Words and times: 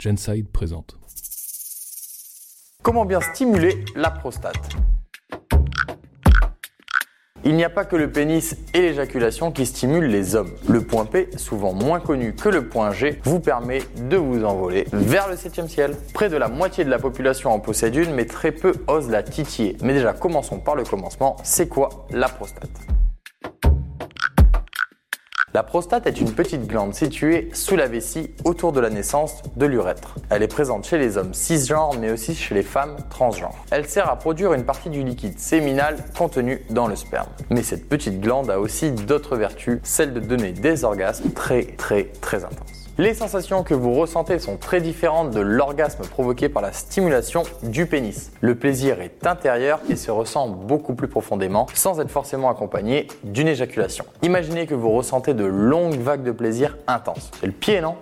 Genside 0.00 0.48
présente. 0.50 0.96
Comment 2.82 3.04
bien 3.04 3.20
stimuler 3.20 3.84
la 3.94 4.10
prostate? 4.10 4.56
Il 7.44 7.54
n'y 7.54 7.64
a 7.64 7.70
pas 7.70 7.84
que 7.84 7.96
le 7.96 8.10
pénis 8.10 8.56
et 8.72 8.80
l'éjaculation 8.80 9.52
qui 9.52 9.66
stimulent 9.66 10.06
les 10.06 10.34
hommes. 10.34 10.52
Le 10.68 10.82
point 10.82 11.04
P, 11.04 11.28
souvent 11.36 11.74
moins 11.74 12.00
connu 12.00 12.34
que 12.34 12.48
le 12.48 12.68
point 12.68 12.92
G, 12.92 13.20
vous 13.24 13.40
permet 13.40 13.82
de 14.08 14.16
vous 14.16 14.44
envoler 14.44 14.86
vers 14.92 15.28
le 15.28 15.36
septième 15.36 15.68
ciel. 15.68 15.94
Près 16.14 16.30
de 16.30 16.36
la 16.36 16.48
moitié 16.48 16.84
de 16.84 16.90
la 16.90 16.98
population 16.98 17.50
en 17.50 17.60
possède 17.60 17.94
une, 17.94 18.14
mais 18.14 18.24
très 18.24 18.52
peu 18.52 18.72
osent 18.88 19.10
la 19.10 19.22
titiller. 19.22 19.76
Mais 19.82 19.92
déjà, 19.92 20.14
commençons 20.14 20.60
par 20.60 20.76
le 20.76 20.84
commencement. 20.84 21.36
C'est 21.42 21.68
quoi 21.68 22.06
la 22.10 22.28
prostate? 22.28 22.89
La 25.52 25.64
prostate 25.64 26.06
est 26.06 26.20
une 26.20 26.32
petite 26.32 26.68
glande 26.68 26.94
située 26.94 27.48
sous 27.52 27.74
la 27.74 27.88
vessie 27.88 28.30
autour 28.44 28.70
de 28.70 28.78
la 28.78 28.88
naissance 28.88 29.42
de 29.56 29.66
l'urètre. 29.66 30.14
Elle 30.30 30.44
est 30.44 30.48
présente 30.48 30.86
chez 30.86 30.96
les 30.96 31.18
hommes 31.18 31.34
cisgenres 31.34 31.96
mais 31.98 32.12
aussi 32.12 32.36
chez 32.36 32.54
les 32.54 32.62
femmes 32.62 32.96
transgenres. 33.10 33.64
Elle 33.72 33.86
sert 33.86 34.08
à 34.08 34.16
produire 34.16 34.52
une 34.52 34.64
partie 34.64 34.90
du 34.90 35.02
liquide 35.02 35.40
séminal 35.40 35.96
contenu 36.16 36.62
dans 36.70 36.86
le 36.86 36.94
sperme. 36.94 37.26
Mais 37.50 37.64
cette 37.64 37.88
petite 37.88 38.20
glande 38.20 38.48
a 38.48 38.60
aussi 38.60 38.92
d'autres 38.92 39.36
vertus, 39.36 39.80
celle 39.82 40.14
de 40.14 40.20
donner 40.20 40.52
des 40.52 40.84
orgasmes 40.84 41.32
très 41.32 41.64
très 41.64 42.04
très 42.20 42.44
intenses. 42.44 42.89
Les 43.00 43.14
sensations 43.14 43.62
que 43.62 43.72
vous 43.72 43.94
ressentez 43.94 44.38
sont 44.38 44.58
très 44.58 44.82
différentes 44.82 45.30
de 45.30 45.40
l'orgasme 45.40 46.02
provoqué 46.02 46.50
par 46.50 46.60
la 46.60 46.70
stimulation 46.70 47.44
du 47.62 47.86
pénis. 47.86 48.30
Le 48.42 48.54
plaisir 48.54 49.00
est 49.00 49.26
intérieur 49.26 49.80
et 49.88 49.96
se 49.96 50.10
ressent 50.10 50.48
beaucoup 50.48 50.94
plus 50.94 51.08
profondément 51.08 51.66
sans 51.72 51.98
être 51.98 52.10
forcément 52.10 52.50
accompagné 52.50 53.08
d'une 53.24 53.48
éjaculation. 53.48 54.04
Imaginez 54.20 54.66
que 54.66 54.74
vous 54.74 54.90
ressentez 54.90 55.32
de 55.32 55.46
longues 55.46 55.98
vagues 55.98 56.24
de 56.24 56.30
plaisir 56.30 56.76
intenses. 56.86 57.30
C'est 57.40 57.46
le 57.46 57.52
pied, 57.52 57.80
non? 57.80 57.96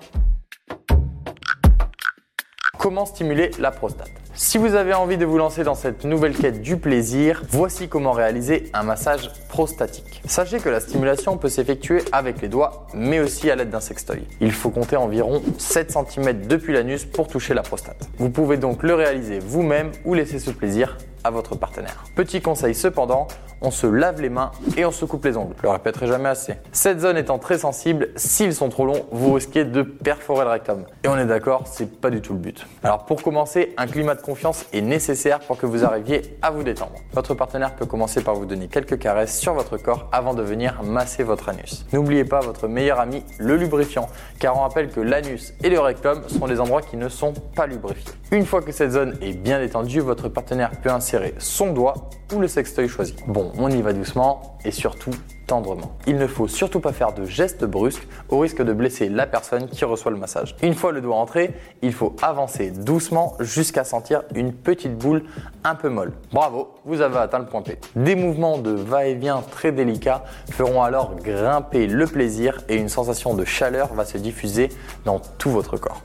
Comment 2.79 3.07
stimuler 3.07 3.51
la 3.59 3.73
prostate? 3.73 4.09
Si 4.35 4.57
vous 4.57 4.77
avez 4.77 4.95
envie 4.95 5.17
de 5.17 5.27
vous 5.27 5.37
lancer 5.37 5.65
dans 5.65 5.75
cette 5.75 6.05
nouvelle 6.05 6.37
quête 6.37 6.63
du 6.63 6.77
plaisir, 6.77 7.43
voici 7.51 7.89
comment 7.89 8.13
réaliser 8.13 8.71
un 8.73 8.85
massage 8.85 9.33
prostatique. 9.49 10.23
Sachez 10.27 10.59
que 10.61 10.69
la 10.69 10.79
stimulation 10.79 11.37
peut 11.39 11.49
s'effectuer 11.49 12.03
avec 12.13 12.41
les 12.41 12.47
doigts, 12.47 12.87
mais 12.95 13.19
aussi 13.19 13.51
à 13.51 13.57
l'aide 13.57 13.71
d'un 13.71 13.81
sextoy. 13.81 14.23
Il 14.41 14.53
faut 14.53 14.71
compter 14.71 14.95
environ 14.95 15.43
7 15.59 15.91
cm 15.91 16.47
depuis 16.47 16.73
l'anus 16.73 17.05
pour 17.05 17.27
toucher 17.27 17.53
la 17.53 17.63
prostate. 17.63 18.09
Vous 18.19 18.31
pouvez 18.31 18.59
donc 18.59 18.85
le 18.85 18.95
réaliser 18.95 19.41
vous-même 19.41 19.91
ou 20.05 20.15
laisser 20.15 20.39
ce 20.39 20.53
plaisir 20.53 20.99
à 21.25 21.31
votre 21.31 21.57
partenaire. 21.57 22.05
Petit 22.15 22.41
conseil 22.41 22.75
cependant, 22.75 23.29
on 23.61 23.71
se 23.71 23.87
lave 23.87 24.21
les 24.21 24.29
mains 24.29 24.53
et 24.77 24.85
on 24.85 24.93
se 24.93 25.05
coupe 25.05 25.25
les 25.25 25.37
ongles. 25.37 25.55
Je 25.59 25.63
le 25.63 25.71
répéterai 25.71 26.07
jamais 26.07 26.29
assez. 26.29 26.55
Cette 26.73 27.01
zone 27.01 27.17
étant 27.17 27.39
très 27.39 27.59
sensible, 27.59 28.11
s'ils 28.17 28.55
sont 28.55 28.69
trop 28.69 28.87
longs, 28.87 29.07
vous 29.11 29.33
risquez 29.33 29.65
de 29.65 29.83
perforer 29.83 30.45
le 30.45 30.51
rectum. 30.51 30.85
Et 31.05 31.09
on 31.09 31.19
est 31.19 31.27
d'accord, 31.27 31.65
c'est 31.67 32.01
pas 32.01 32.11
du 32.11 32.21
tout 32.21 32.35
le 32.35 32.39
but. 32.39 32.67
Alors 32.85 33.05
pour 33.05 33.23
commencer, 33.23 33.75
un 33.77 33.87
climat 33.87 34.15
de 34.15 34.23
confiance 34.23 34.67
est 34.73 34.81
nécessaire 34.81 35.41
pour 35.41 35.59
que 35.59 35.67
vous 35.67 35.85
arriviez 35.85 36.39
à 36.43 36.51
vous 36.51 36.63
détendre. 36.63 36.95
Votre 37.13 37.35
partenaire 37.35 37.75
peut 37.75 37.87
commencer 37.87 38.23
par 38.23 38.35
vous 38.35 38.47
donner 38.47 38.69
quelques 38.69 38.99
caresses 38.99 39.39
sur 39.39 39.55
votre 39.55 39.77
corps 39.77 40.09
avant 40.13 40.35
de 40.35 40.43
venir 40.43 40.83
masser 40.85 41.25
votre 41.25 41.49
anus. 41.49 41.85
N'oubliez 41.93 42.25
pas 42.25 42.41
votre 42.41 42.69
meilleur 42.69 43.01
ami, 43.01 43.25
le 43.39 43.57
lubrifiant, 43.57 44.09
car 44.39 44.57
on 44.57 44.61
rappelle 44.61 44.89
que 44.89 45.01
l'anus 45.01 45.55
et 45.65 45.69
le 45.69 45.81
rectum 45.81 46.23
sont 46.29 46.47
des 46.47 46.61
endroits 46.61 46.83
qui 46.83 46.97
ne 46.97 47.09
sont 47.09 47.33
pas 47.57 47.67
lubrifiés. 47.67 48.13
Une 48.31 48.47
fois 48.47 48.63
que 48.63 48.73
cette 48.73 48.93
zone 48.93 49.17
est 49.21 49.33
bien 49.33 49.59
détendue, 49.59 50.01
votre 50.01 50.29
partenaire 50.29 50.71
peut 50.83 50.91
insérer 50.91 51.18
son 51.39 51.73
doigt 51.73 52.11
ou 52.35 52.41
le 52.41 52.49
sextoy 52.49 52.89
choisi. 52.89 53.15
Bon, 53.27 53.53
on 53.59 53.71
y 53.71 53.81
va 53.81 53.93
doucement 53.93 54.59
et 54.65 54.71
surtout 54.71 55.13
tendrement. 55.47 55.97
Il 56.07 56.17
ne 56.17 56.27
faut 56.27 56.47
surtout 56.47 56.79
pas 56.79 56.93
faire 56.93 57.13
de 57.13 57.25
gestes 57.25 57.65
brusques 57.65 58.07
au 58.29 58.39
risque 58.39 58.63
de 58.63 58.73
blesser 58.73 59.09
la 59.09 59.27
personne 59.27 59.67
qui 59.69 59.85
reçoit 59.85 60.13
le 60.13 60.19
massage. 60.19 60.55
Une 60.63 60.75
fois 60.75 60.93
le 60.93 61.01
doigt 61.01 61.17
entré, 61.17 61.55
il 61.83 61.93
faut 61.93 62.15
avancer 62.23 62.71
doucement 62.71 63.35
jusqu'à 63.41 63.83
sentir 63.83 64.23
une 64.35 64.53
petite 64.53 64.97
boule 64.97 65.25
un 65.65 65.75
peu 65.75 65.89
molle. 65.89 66.13
Bravo, 66.33 66.75
vous 66.85 67.01
avez 67.01 67.17
atteint 67.17 67.39
le 67.39 67.47
point 67.47 67.63
P. 67.63 67.79
Des 67.97 68.15
mouvements 68.15 68.59
de 68.59 68.71
va-et-vient 68.71 69.43
très 69.51 69.73
délicats 69.73 70.25
feront 70.51 70.83
alors 70.83 71.17
grimper 71.17 71.87
le 71.87 72.07
plaisir 72.07 72.61
et 72.69 72.77
une 72.77 72.91
sensation 72.91 73.35
de 73.35 73.45
chaleur 73.45 73.95
va 73.95 74.05
se 74.05 74.19
diffuser 74.19 74.69
dans 75.05 75.19
tout 75.39 75.51
votre 75.51 75.79
corps. 75.79 76.03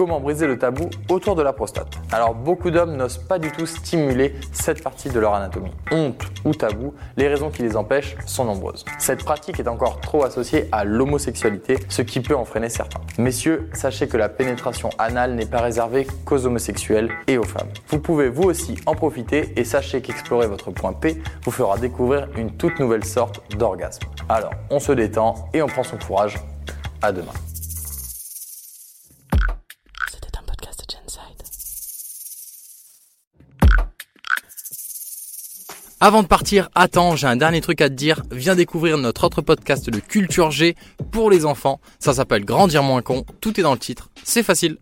Comment 0.00 0.18
briser 0.18 0.46
le 0.46 0.58
tabou 0.58 0.88
autour 1.10 1.36
de 1.36 1.42
la 1.42 1.52
prostate 1.52 1.98
Alors 2.10 2.34
beaucoup 2.34 2.70
d'hommes 2.70 2.96
n'osent 2.96 3.18
pas 3.18 3.38
du 3.38 3.52
tout 3.52 3.66
stimuler 3.66 4.34
cette 4.50 4.82
partie 4.82 5.10
de 5.10 5.20
leur 5.20 5.34
anatomie. 5.34 5.72
Honte 5.90 6.22
ou 6.46 6.54
tabou, 6.54 6.94
les 7.18 7.28
raisons 7.28 7.50
qui 7.50 7.60
les 7.60 7.76
empêchent 7.76 8.16
sont 8.24 8.46
nombreuses. 8.46 8.86
Cette 8.98 9.22
pratique 9.22 9.60
est 9.60 9.68
encore 9.68 10.00
trop 10.00 10.24
associée 10.24 10.70
à 10.72 10.84
l'homosexualité, 10.84 11.76
ce 11.90 12.00
qui 12.00 12.20
peut 12.20 12.34
en 12.34 12.46
freiner 12.46 12.70
certains. 12.70 13.02
Messieurs, 13.18 13.68
sachez 13.74 14.08
que 14.08 14.16
la 14.16 14.30
pénétration 14.30 14.88
anale 14.96 15.34
n'est 15.34 15.44
pas 15.44 15.60
réservée 15.60 16.06
qu'aux 16.24 16.46
homosexuels 16.46 17.10
et 17.26 17.36
aux 17.36 17.42
femmes. 17.42 17.68
Vous 17.88 17.98
pouvez 17.98 18.30
vous 18.30 18.44
aussi 18.44 18.76
en 18.86 18.94
profiter 18.94 19.52
et 19.56 19.64
sachez 19.64 20.00
qu'explorer 20.00 20.46
votre 20.46 20.70
point 20.70 20.94
P 20.94 21.22
vous 21.44 21.50
fera 21.50 21.76
découvrir 21.76 22.26
une 22.38 22.52
toute 22.52 22.80
nouvelle 22.80 23.04
sorte 23.04 23.42
d'orgasme. 23.54 24.04
Alors, 24.30 24.54
on 24.70 24.80
se 24.80 24.92
détend 24.92 25.50
et 25.52 25.60
on 25.60 25.66
prend 25.66 25.82
son 25.82 25.98
courage. 25.98 26.38
À 27.02 27.12
demain. 27.12 27.32
Avant 36.02 36.22
de 36.22 36.28
partir, 36.28 36.70
attends, 36.74 37.14
j'ai 37.14 37.26
un 37.26 37.36
dernier 37.36 37.60
truc 37.60 37.82
à 37.82 37.90
te 37.90 37.94
dire. 37.94 38.22
Viens 38.30 38.54
découvrir 38.54 38.96
notre 38.96 39.24
autre 39.24 39.42
podcast 39.42 39.90
de 39.90 40.00
culture 40.00 40.50
G 40.50 40.74
pour 41.12 41.30
les 41.30 41.44
enfants. 41.44 41.78
Ça 41.98 42.14
s'appelle 42.14 42.46
Grandir 42.46 42.82
moins 42.82 43.02
con. 43.02 43.26
Tout 43.42 43.60
est 43.60 43.62
dans 43.62 43.74
le 43.74 43.78
titre. 43.78 44.08
C'est 44.24 44.42
facile. 44.42 44.78